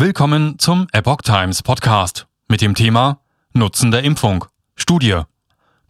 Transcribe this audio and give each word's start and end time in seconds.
Willkommen 0.00 0.58
zum 0.58 0.86
Epoch 0.92 1.20
Times 1.20 1.62
Podcast 1.62 2.26
mit 2.48 2.62
dem 2.62 2.74
Thema 2.74 3.20
Nutzen 3.52 3.90
der 3.90 4.02
Impfung. 4.02 4.46
Studie. 4.74 5.20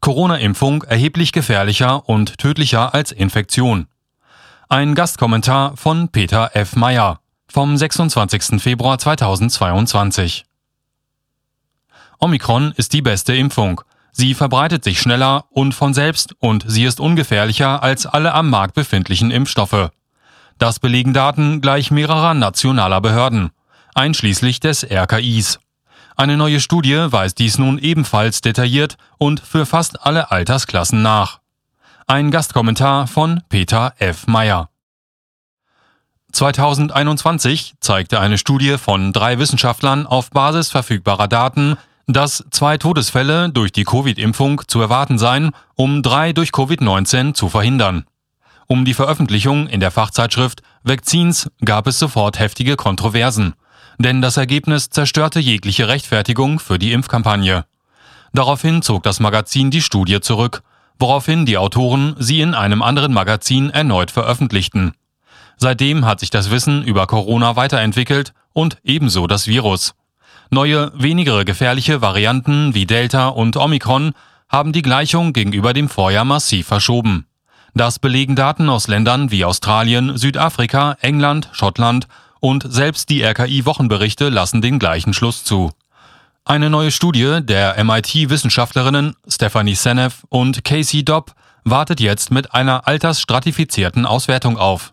Corona-Impfung 0.01 0.83
erheblich 0.83 1.31
gefährlicher 1.31 2.09
und 2.09 2.37
tödlicher 2.37 2.93
als 2.93 3.13
Infektion. 3.13 3.87
Ein 4.69 4.97
Gastkommentar 4.97 5.77
von 5.77 6.09
Peter 6.09 6.57
F. 6.57 6.75
Meyer 6.75 7.21
vom 7.47 7.77
26. 7.77 8.61
Februar 8.61 8.99
2022. 8.99 10.45
Omikron 12.19 12.73
ist 12.77 12.93
die 12.93 13.03
beste 13.03 13.37
Impfung. 13.37 13.81
Sie 14.11 14.35
verbreitet 14.35 14.83
sich 14.83 15.01
schneller 15.01 15.45
und 15.51 15.73
von 15.73 15.95
selbst 15.95 16.35
und 16.41 16.65
sie 16.67 16.83
ist 16.83 16.99
ungefährlicher 16.99 17.81
als 17.81 18.07
alle 18.07 18.35
am 18.35 18.51
Markt 18.51 18.75
befindlichen 18.75 19.31
Impfstoffe. 19.31 19.91
Das 20.59 20.81
belegen 20.81 21.15
Daten 21.15 21.61
gleich 21.61 21.93
mehrerer 21.93 22.35
nationaler 22.35 23.01
Behörden 23.01 23.53
einschließlich 24.01 24.61
des 24.61 24.83
RKIs. 24.91 25.61
Eine 26.17 26.37
neue 26.37 26.61
Studie 26.61 27.07
weist 27.13 27.39
dies 27.39 27.59
nun 27.59 27.79
ebenfalls 27.79 28.41
detailliert 28.41 28.97
und 29.19 29.41
für 29.41 29.67
fast 29.67 30.05
alle 30.07 30.31
Altersklassen 30.31 31.03
nach. 31.03 31.41
Ein 32.07 32.31
Gastkommentar 32.31 33.07
von 33.07 33.43
Peter 33.51 33.95
F. 33.99 34.27
Meyer. 34.27 34.71
2021 36.33 37.75
zeigte 37.81 38.21
eine 38.21 38.39
Studie 38.39 38.79
von 38.79 39.13
drei 39.13 39.39
Wissenschaftlern 39.39 40.07
auf 40.07 40.31
Basis 40.31 40.71
verfügbarer 40.71 41.29
Daten, 41.29 41.77
dass 42.07 42.45
zwei 42.51 42.79
Todesfälle 42.79 43.51
durch 43.51 43.71
die 43.71 43.85
Covid-Impfung 43.85 44.63
zu 44.67 44.81
erwarten 44.81 45.19
seien, 45.19 45.51
um 45.75 46.03
drei 46.03 46.33
durch 46.33 46.51
Covid-19 46.51 47.35
zu 47.35 47.49
verhindern. 47.49 48.05
Um 48.67 48.85
die 48.85 48.95
Veröffentlichung 48.95 49.67
in 49.67 49.81
der 49.81 49.91
Fachzeitschrift 49.91 50.63
Vaccines 50.85 51.51
gab 51.65 51.87
es 51.87 51.99
sofort 51.99 52.39
heftige 52.39 52.77
Kontroversen 52.77 53.55
denn 54.03 54.23
das 54.23 54.37
Ergebnis 54.37 54.89
zerstörte 54.89 55.41
jegliche 55.41 55.89
Rechtfertigung 55.89 56.59
für 56.59 56.79
die 56.79 56.93
Impfkampagne. 56.93 57.67
Daraufhin 58.33 58.83
zog 58.83 59.03
das 59.03 59.21
Magazin 59.21 59.71
die 59.71 59.83
Studie 59.83 60.21
zurück, 60.21 60.63
woraufhin 60.99 61.45
die 61.45 61.59
Autoren 61.59 62.15
sie 62.19 62.41
in 62.41 62.55
einem 62.55 62.83
anderen 62.83 63.13
Magazin 63.13 63.71
erneut 63.71 64.11
veröffentlichten. 64.11 64.93
Seitdem 65.57 66.07
hat 66.07 66.21
sich 66.21 66.31
das 66.31 66.51
Wissen 66.51 66.83
über 66.83 67.07
Corona 67.07 67.57
weiterentwickelt 67.57 68.33
und 68.55 68.79
ebenso 68.85 69.27
das 69.27 69.47
Virus. 69.47 69.95
Neue, 70.51 70.91
weniger 70.95 71.45
gefährliche 71.45 72.01
Varianten 72.01 72.75
wie 72.75 72.87
Delta 72.87 73.29
und 73.29 73.57
Omikron 73.57 74.13
haben 74.49 74.73
die 74.73 74.83
Gleichung 74.83 75.33
gegenüber 75.33 75.75
dem 75.75 75.89
Vorjahr 75.89 76.25
massiv 76.25 76.67
verschoben. 76.67 77.27
Das 77.75 77.99
belegen 77.99 78.35
Daten 78.35 78.69
aus 78.69 78.89
Ländern 78.89 79.31
wie 79.31 79.45
Australien, 79.45 80.17
Südafrika, 80.17 80.97
England, 81.03 81.51
Schottland 81.53 82.09
und 82.41 82.65
selbst 82.69 83.11
die 83.11 83.23
RKI-Wochenberichte 83.23 84.29
lassen 84.29 84.63
den 84.63 84.79
gleichen 84.79 85.13
Schluss 85.13 85.45
zu. 85.45 85.71
Eine 86.45 86.71
neue 86.71 86.91
Studie 86.91 87.41
der 87.43 87.83
MIT-Wissenschaftlerinnen 87.85 89.15
Stephanie 89.29 89.75
Seneff 89.75 90.25
und 90.31 90.65
Casey 90.65 91.05
Dobb 91.05 91.35
wartet 91.65 92.01
jetzt 92.01 92.31
mit 92.31 92.55
einer 92.55 92.89
altersstratifizierten 92.89 94.07
Auswertung 94.07 94.57
auf. 94.57 94.93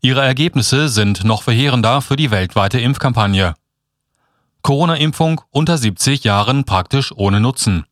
Ihre 0.00 0.22
Ergebnisse 0.22 0.88
sind 0.88 1.24
noch 1.24 1.42
verheerender 1.42 2.00
für 2.00 2.16
die 2.16 2.30
weltweite 2.30 2.80
Impfkampagne. 2.80 3.54
Corona-Impfung 4.62 5.42
unter 5.50 5.78
70 5.78 6.24
Jahren 6.24 6.64
praktisch 6.64 7.12
ohne 7.14 7.40
Nutzen. 7.40 7.84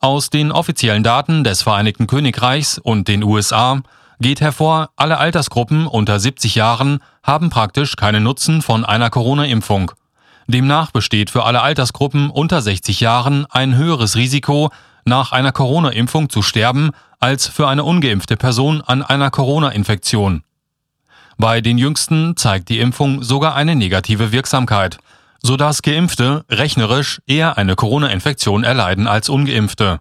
Aus 0.00 0.30
den 0.30 0.52
offiziellen 0.52 1.02
Daten 1.02 1.44
des 1.44 1.62
Vereinigten 1.62 2.06
Königreichs 2.06 2.78
und 2.78 3.08
den 3.08 3.22
USA 3.22 3.82
geht 4.22 4.40
hervor, 4.40 4.90
alle 4.96 5.18
Altersgruppen 5.18 5.86
unter 5.86 6.18
70 6.18 6.54
Jahren 6.54 7.00
haben 7.22 7.50
praktisch 7.50 7.96
keinen 7.96 8.22
Nutzen 8.22 8.62
von 8.62 8.84
einer 8.84 9.10
Corona-Impfung. 9.10 9.92
Demnach 10.46 10.90
besteht 10.90 11.28
für 11.28 11.44
alle 11.44 11.60
Altersgruppen 11.60 12.30
unter 12.30 12.62
60 12.62 13.00
Jahren 13.00 13.46
ein 13.50 13.76
höheres 13.76 14.16
Risiko, 14.16 14.70
nach 15.04 15.32
einer 15.32 15.52
Corona-Impfung 15.52 16.30
zu 16.30 16.42
sterben, 16.42 16.90
als 17.20 17.48
für 17.48 17.68
eine 17.68 17.84
ungeimpfte 17.84 18.36
Person 18.36 18.80
an 18.80 19.02
einer 19.02 19.30
Corona-Infektion. 19.30 20.42
Bei 21.38 21.60
den 21.60 21.76
Jüngsten 21.76 22.36
zeigt 22.36 22.68
die 22.68 22.78
Impfung 22.78 23.22
sogar 23.22 23.54
eine 23.54 23.74
negative 23.74 24.32
Wirksamkeit, 24.32 24.98
sodass 25.42 25.82
Geimpfte 25.82 26.44
rechnerisch 26.48 27.20
eher 27.26 27.58
eine 27.58 27.74
Corona-Infektion 27.74 28.62
erleiden 28.62 29.08
als 29.08 29.28
ungeimpfte. 29.28 30.00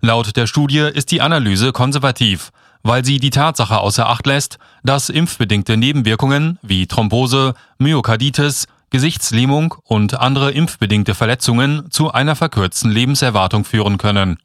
Laut 0.00 0.36
der 0.36 0.46
Studie 0.46 0.88
ist 0.92 1.10
die 1.10 1.20
Analyse 1.20 1.72
konservativ 1.72 2.50
weil 2.84 3.04
sie 3.04 3.18
die 3.18 3.30
Tatsache 3.30 3.78
außer 3.78 4.08
Acht 4.08 4.26
lässt, 4.26 4.58
dass 4.84 5.08
impfbedingte 5.08 5.76
Nebenwirkungen 5.76 6.58
wie 6.62 6.86
Thrombose, 6.86 7.54
Myokarditis, 7.78 8.66
Gesichtslähmung 8.90 9.74
und 9.82 10.20
andere 10.20 10.52
impfbedingte 10.52 11.14
Verletzungen 11.14 11.90
zu 11.90 12.12
einer 12.12 12.36
verkürzten 12.36 12.92
Lebenserwartung 12.92 13.64
führen 13.64 13.98
können. 13.98 14.38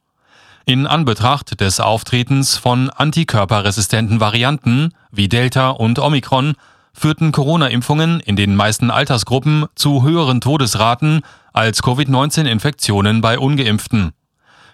In 0.64 0.86
Anbetracht 0.86 1.60
des 1.60 1.80
Auftretens 1.80 2.56
von 2.56 2.90
antikörperresistenten 2.90 4.20
Varianten 4.20 4.94
wie 5.12 5.28
Delta 5.28 5.70
und 5.70 5.98
Omikron 5.98 6.54
führten 6.92 7.32
Corona-Impfungen 7.32 8.20
in 8.20 8.36
den 8.36 8.56
meisten 8.56 8.90
Altersgruppen 8.90 9.66
zu 9.74 10.02
höheren 10.02 10.40
Todesraten 10.40 11.20
als 11.52 11.82
Covid-19-Infektionen 11.82 13.20
bei 13.20 13.38
ungeimpften. 13.38 14.12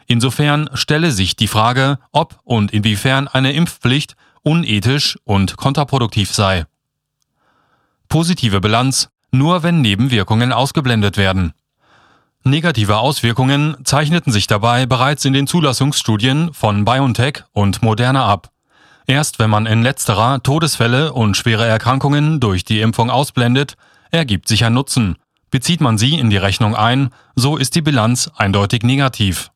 Insofern 0.06 0.70
stelle 0.74 1.10
sich 1.10 1.36
die 1.36 1.48
Frage, 1.48 1.98
ob 2.12 2.38
und 2.44 2.72
inwiefern 2.72 3.28
eine 3.28 3.52
Impfpflicht 3.52 4.16
unethisch 4.42 5.18
und 5.24 5.56
kontraproduktiv 5.56 6.32
sei. 6.32 6.66
Positive 8.08 8.60
Bilanz 8.60 9.08
nur 9.32 9.62
wenn 9.62 9.80
Nebenwirkungen 9.80 10.52
ausgeblendet 10.52 11.16
werden. 11.16 11.52
Negative 12.44 12.98
Auswirkungen 12.98 13.76
zeichneten 13.84 14.32
sich 14.32 14.46
dabei 14.46 14.86
bereits 14.86 15.24
in 15.24 15.32
den 15.32 15.48
Zulassungsstudien 15.48 16.54
von 16.54 16.84
BioNTech 16.84 17.42
und 17.52 17.82
Moderna 17.82 18.26
ab. 18.26 18.50
Erst 19.08 19.38
wenn 19.38 19.50
man 19.50 19.66
in 19.66 19.82
letzterer 19.82 20.42
Todesfälle 20.42 21.12
und 21.12 21.36
schwere 21.36 21.66
Erkrankungen 21.66 22.40
durch 22.40 22.64
die 22.64 22.80
Impfung 22.80 23.10
ausblendet, 23.10 23.76
ergibt 24.10 24.48
sich 24.48 24.64
ein 24.64 24.74
Nutzen. 24.74 25.16
Bezieht 25.50 25.80
man 25.80 25.98
sie 25.98 26.18
in 26.18 26.30
die 26.30 26.36
Rechnung 26.36 26.76
ein, 26.76 27.10
so 27.34 27.56
ist 27.56 27.74
die 27.74 27.82
Bilanz 27.82 28.30
eindeutig 28.36 28.82
negativ. 28.82 29.50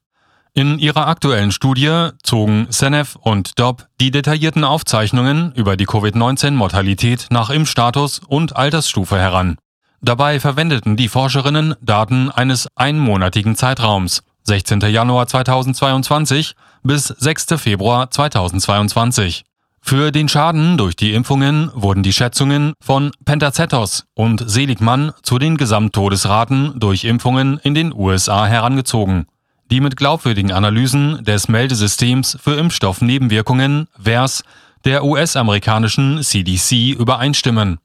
In 0.52 0.80
ihrer 0.80 1.06
aktuellen 1.06 1.52
Studie 1.52 2.08
zogen 2.24 2.66
Seneff 2.70 3.14
und 3.14 3.58
Dobb 3.60 3.86
die 4.00 4.10
detaillierten 4.10 4.64
Aufzeichnungen 4.64 5.52
über 5.54 5.76
die 5.76 5.86
Covid-19-Mortalität 5.86 7.28
nach 7.30 7.50
Impfstatus 7.50 8.20
und 8.26 8.56
Altersstufe 8.56 9.16
heran. 9.16 9.58
Dabei 10.02 10.40
verwendeten 10.40 10.96
die 10.96 11.08
Forscherinnen 11.08 11.76
Daten 11.80 12.30
eines 12.30 12.66
einmonatigen 12.74 13.54
Zeitraums, 13.54 14.22
16. 14.42 14.80
Januar 14.80 15.28
2022 15.28 16.54
bis 16.82 17.06
6. 17.06 17.46
Februar 17.56 18.10
2022. 18.10 19.44
Für 19.82 20.10
den 20.10 20.28
Schaden 20.28 20.76
durch 20.76 20.96
die 20.96 21.12
Impfungen 21.14 21.70
wurden 21.74 22.02
die 22.02 22.12
Schätzungen 22.12 22.72
von 22.82 23.12
Pentacetos 23.24 24.04
und 24.14 24.42
Seligmann 24.50 25.12
zu 25.22 25.38
den 25.38 25.56
Gesamttodesraten 25.56 26.80
durch 26.80 27.04
Impfungen 27.04 27.58
in 27.62 27.74
den 27.74 27.94
USA 27.94 28.46
herangezogen 28.46 29.26
die 29.70 29.80
mit 29.80 29.96
glaubwürdigen 29.96 30.52
Analysen 30.52 31.24
des 31.24 31.48
Meldesystems 31.48 32.36
für 32.40 32.56
Impfstoffnebenwirkungen 32.56 33.88
VERS 33.96 34.42
der 34.84 35.04
US-amerikanischen 35.04 36.22
CDC 36.22 36.98
übereinstimmen. 36.98 37.78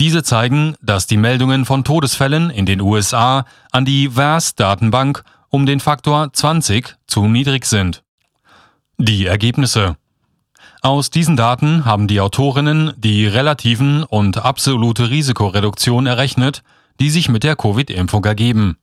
Diese 0.00 0.22
zeigen, 0.22 0.76
dass 0.80 1.06
die 1.06 1.16
Meldungen 1.16 1.64
von 1.64 1.84
Todesfällen 1.84 2.50
in 2.50 2.66
den 2.66 2.80
USA 2.80 3.44
an 3.72 3.84
die 3.84 4.14
VERS-Datenbank 4.16 5.24
um 5.50 5.66
den 5.66 5.80
Faktor 5.80 6.32
20 6.32 6.96
zu 7.06 7.26
niedrig 7.26 7.64
sind. 7.64 8.02
Die 8.98 9.26
Ergebnisse 9.26 9.96
aus 10.80 11.10
diesen 11.10 11.36
Daten 11.36 11.84
haben 11.84 12.06
die 12.06 12.20
Autorinnen 12.20 12.92
die 12.96 13.26
relativen 13.26 14.04
und 14.04 14.38
absolute 14.38 15.10
Risikoreduktion 15.10 16.06
errechnet, 16.06 16.62
die 17.00 17.10
sich 17.10 17.28
mit 17.28 17.42
der 17.42 17.56
Covid-Impfung 17.56 18.24
ergeben. 18.24 18.76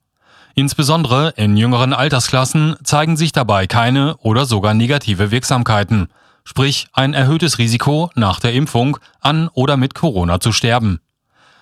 Insbesondere 0.57 1.33
in 1.35 1.57
jüngeren 1.57 1.91
Altersklassen 1.91 2.77
zeigen 2.81 3.17
sich 3.17 3.33
dabei 3.33 3.67
keine 3.67 4.15
oder 4.17 4.45
sogar 4.45 4.73
negative 4.73 5.29
Wirksamkeiten, 5.29 6.07
sprich 6.45 6.87
ein 6.93 7.13
erhöhtes 7.13 7.57
Risiko, 7.57 8.09
nach 8.15 8.39
der 8.39 8.53
Impfung 8.53 8.97
an 9.19 9.49
oder 9.49 9.75
mit 9.75 9.95
Corona 9.95 10.39
zu 10.39 10.53
sterben. 10.53 11.01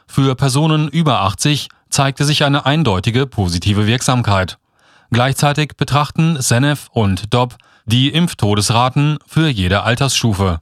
Für 0.06 0.36
Personen 0.36 0.90
über 0.90 1.22
80 1.22 1.70
zeigte 1.90 2.24
sich 2.24 2.44
eine 2.44 2.68
eindeutige 2.68 3.26
positive 3.26 3.88
Wirksamkeit. 3.88 4.60
Gleichzeitig 5.10 5.72
betrachten 5.76 6.40
Seneff 6.40 6.88
und 6.92 7.34
Dobb 7.34 7.56
die 7.86 8.10
Impftodesraten 8.10 9.18
für 9.26 9.48
jede 9.48 9.84
Altersstufe. 9.84 10.60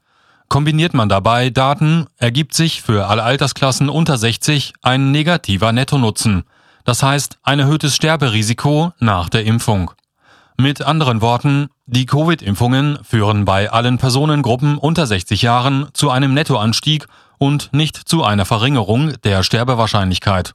Kombiniert 0.47 0.93
man 0.93 1.09
dabei 1.09 1.49
Daten, 1.49 2.07
ergibt 2.17 2.53
sich 2.53 2.81
für 2.81 3.07
alle 3.07 3.23
Altersklassen 3.23 3.89
unter 3.89 4.17
60 4.17 4.73
ein 4.81 5.11
negativer 5.11 5.71
Nettonutzen, 5.71 6.43
das 6.83 7.03
heißt 7.03 7.39
ein 7.43 7.59
erhöhtes 7.59 7.95
Sterberisiko 7.95 8.93
nach 8.99 9.29
der 9.29 9.45
Impfung. 9.45 9.91
Mit 10.57 10.81
anderen 10.81 11.21
Worten, 11.21 11.69
die 11.87 12.05
Covid-Impfungen 12.05 12.99
führen 13.03 13.45
bei 13.45 13.71
allen 13.71 13.97
Personengruppen 13.97 14.77
unter 14.77 15.07
60 15.07 15.41
Jahren 15.41 15.87
zu 15.93 16.11
einem 16.11 16.33
Nettoanstieg 16.33 17.07
und 17.37 17.69
nicht 17.73 17.97
zu 17.97 18.23
einer 18.23 18.45
Verringerung 18.45 19.13
der 19.23 19.43
Sterbewahrscheinlichkeit. 19.43 20.53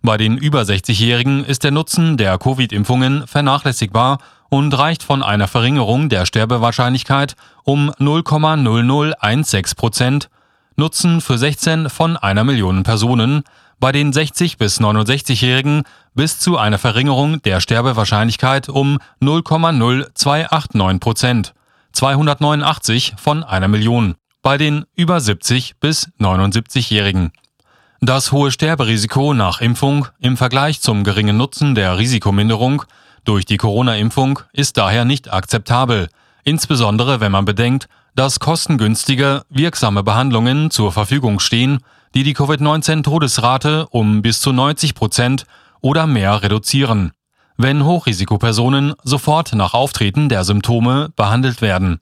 Bei 0.00 0.16
den 0.16 0.36
über 0.36 0.62
60-Jährigen 0.62 1.44
ist 1.44 1.64
der 1.64 1.70
Nutzen 1.70 2.16
der 2.16 2.38
Covid-Impfungen 2.38 3.26
vernachlässigbar 3.26 4.18
und 4.48 4.76
reicht 4.76 5.02
von 5.02 5.22
einer 5.22 5.48
Verringerung 5.48 6.08
der 6.08 6.26
Sterbewahrscheinlichkeit 6.26 7.36
um 7.64 7.90
0,0016 7.90 9.76
Prozent, 9.76 10.30
Nutzen 10.76 11.20
für 11.20 11.38
16 11.38 11.88
von 11.88 12.16
einer 12.16 12.44
Million 12.44 12.82
Personen, 12.82 13.44
bei 13.78 13.92
den 13.92 14.12
60 14.12 14.58
bis 14.58 14.80
69-Jährigen 14.80 15.82
bis 16.14 16.38
zu 16.38 16.58
einer 16.58 16.78
Verringerung 16.78 17.42
der 17.42 17.60
Sterbewahrscheinlichkeit 17.60 18.68
um 18.68 18.98
0,0289 19.20 21.00
Prozent, 21.00 21.54
289 21.92 23.14
von 23.16 23.42
einer 23.42 23.68
Million, 23.68 24.14
bei 24.42 24.58
den 24.58 24.84
über 24.94 25.20
70 25.20 25.76
bis 25.80 26.08
79-Jährigen. 26.20 27.32
Das 28.00 28.32
hohe 28.32 28.50
Sterberisiko 28.50 29.32
nach 29.32 29.60
Impfung 29.60 30.08
im 30.20 30.36
Vergleich 30.36 30.80
zum 30.80 31.04
geringen 31.04 31.36
Nutzen 31.36 31.74
der 31.74 31.96
Risikominderung 31.96 32.82
durch 33.24 33.46
die 33.46 33.56
Corona-Impfung 33.56 34.40
ist 34.52 34.76
daher 34.76 35.06
nicht 35.06 35.32
akzeptabel, 35.32 36.08
insbesondere 36.44 37.20
wenn 37.20 37.32
man 37.32 37.46
bedenkt, 37.46 37.88
dass 38.14 38.38
kostengünstige, 38.38 39.42
wirksame 39.48 40.02
Behandlungen 40.02 40.70
zur 40.70 40.92
Verfügung 40.92 41.40
stehen, 41.40 41.78
die 42.14 42.22
die 42.22 42.34
Covid-19-Todesrate 42.34 43.88
um 43.90 44.22
bis 44.22 44.40
zu 44.40 44.52
90 44.52 44.94
Prozent 44.94 45.44
oder 45.80 46.06
mehr 46.06 46.42
reduzieren, 46.42 47.12
wenn 47.56 47.84
Hochrisikopersonen 47.84 48.94
sofort 49.02 49.52
nach 49.54 49.74
Auftreten 49.74 50.28
der 50.28 50.44
Symptome 50.44 51.10
behandelt 51.16 51.60
werden. 51.60 52.00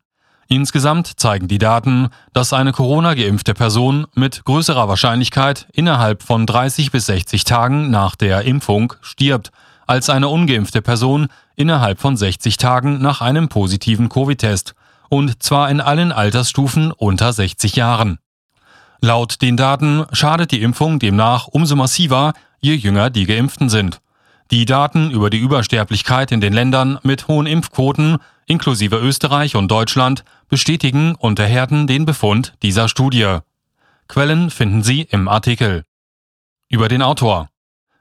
Insgesamt 0.49 1.19
zeigen 1.19 1.49
die 1.49 1.57
Daten, 1.57 2.11
dass 2.35 2.53
eine 2.53 2.73
Corona-geimpfte 2.73 3.55
Person 3.55 4.07
mit 4.15 4.45
größerer 4.45 4.87
Wahrscheinlichkeit 4.87 5.67
innerhalb 5.73 6.23
von 6.23 6.45
30 6.45 6.91
bis 6.91 7.07
60 7.07 7.45
Tagen 7.45 7.91
nach 7.91 8.17
der 8.17 8.43
Impfung 8.43 8.93
stirbt, 9.01 9.51
als 9.87 10.11
eine 10.11 10.29
ungeimpfte 10.29 10.83
Person 10.83 11.29
innerhalb 11.57 12.01
von 12.01 12.19
60 12.19 12.59
Tagen 12.59 13.01
nach 13.01 13.23
einem 13.23 13.49
positiven 13.49 14.11
Covid-Test, 14.11 14.75
und 15.09 15.43
zwar 15.43 15.71
in 15.71 15.81
allen 15.81 16.13
Altersstufen 16.13 16.93
unter 16.93 17.33
60 17.33 17.77
Jahren. 17.77 18.19
Laut 19.05 19.43
den 19.43 19.57
Daten 19.57 20.07
schadet 20.13 20.53
die 20.53 20.63
Impfung 20.63 21.01
demnach 21.01 21.49
umso 21.49 21.75
massiver, 21.75 22.35
je 22.61 22.75
jünger 22.75 23.11
die 23.11 23.27
Geimpften 23.27 23.69
sind. 23.69 24.01
Die 24.53 24.65
Daten 24.65 25.11
über 25.11 25.29
die 25.29 25.41
Übersterblichkeit 25.41 26.31
in 26.31 26.41
den 26.41 26.53
Ländern 26.53 27.01
mit 27.03 27.27
hohen 27.27 27.47
Impfquoten, 27.47 28.19
inklusive 28.47 28.97
Österreich 28.99 29.57
und 29.57 29.67
Deutschland, 29.73 30.23
bestätigen 30.49 31.17
unter 31.17 31.45
Herden 31.45 31.89
den 31.89 32.05
Befund 32.05 32.55
dieser 32.63 32.89
Studie. 32.89 33.39
Quellen 34.07 34.51
finden 34.51 34.85
Sie 34.85 35.03
im 35.03 35.27
Artikel. 35.27 35.83
Über 36.69 36.87
den 36.87 37.03
Autor. 37.03 37.49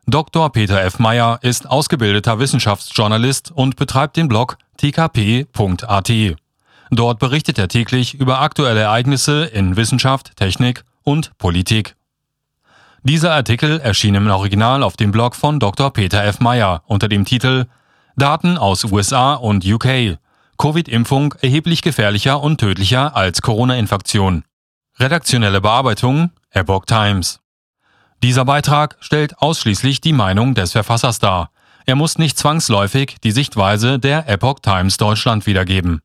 Dr. 0.06 0.52
Peter 0.52 0.84
F. 0.84 1.00
Meyer 1.00 1.40
ist 1.42 1.68
ausgebildeter 1.68 2.38
Wissenschaftsjournalist 2.38 3.50
und 3.50 3.76
betreibt 3.76 4.18
den 4.18 4.28
Blog 4.28 4.60
tkp.at. 4.78 6.12
Dort 6.92 7.20
berichtet 7.20 7.58
er 7.58 7.70
täglich 7.70 8.14
über 8.14 8.42
aktuelle 8.42 8.82
Ereignisse 8.82 9.46
in 9.46 9.78
Wissenschaft, 9.78 10.36
Technik 10.36 10.84
und 11.04 11.38
Politik. 11.38 11.96
Dieser 13.04 13.34
Artikel 13.34 13.80
erschien 13.80 14.16
im 14.16 14.30
Original 14.30 14.84
auf 14.84 14.96
dem 14.96 15.12
Blog 15.12 15.36
von 15.36 15.60
Dr. 15.60 15.92
Peter 15.92 16.24
F. 16.24 16.40
Meyer 16.40 16.84
unter 16.86 17.08
dem 17.08 17.26
Titel 17.26 17.66
Daten 18.16 18.58
aus 18.58 18.84
USA 18.86 19.34
und 19.34 19.66
UK. 19.66 20.18
Covid-Impfung 20.58 21.34
erheblich 21.42 21.82
gefährlicher 21.82 22.42
und 22.42 22.60
tödlicher 22.60 23.16
als 23.16 23.42
Corona-Infektion. 23.42 24.44
Redaktionelle 25.00 25.62
Bearbeitung 25.62 26.30
Epoch 26.52 26.86
Times. 26.86 27.40
Dieser 28.22 28.46
Beitrag 28.46 28.98
stellt 29.00 29.40
ausschließlich 29.40 30.00
die 30.00 30.14
Meinung 30.14 30.54
des 30.54 30.74
Verfassers 30.74 31.18
dar. 31.18 31.50
Er 31.88 31.96
muss 31.96 32.20
nicht 32.20 32.38
zwangsläufig 32.38 33.18
die 33.24 33.32
Sichtweise 33.32 33.98
der 33.98 34.30
Epoch 34.30 34.60
Times 34.60 34.98
Deutschland 34.98 35.48
wiedergeben. 35.48 36.00